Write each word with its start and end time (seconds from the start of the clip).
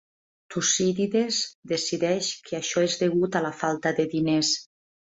Tucídides 0.53 1.37
decideix 1.73 2.33
que 2.49 2.59
això 2.63 2.87
és 2.89 2.99
degut 3.05 3.39
a 3.43 3.47
la 3.49 3.57
falta 3.63 3.97
de 4.03 4.13
diners. 4.17 4.57